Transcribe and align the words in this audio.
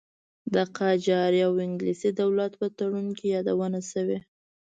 د 0.53 0.55
قاجاري 0.77 1.39
او 1.47 1.53
انګلیسي 1.65 2.09
دولت 2.21 2.51
په 2.61 2.67
تړون 2.77 3.07
کې 3.17 3.25
یادونه 3.35 3.79
شوې. 3.91 4.19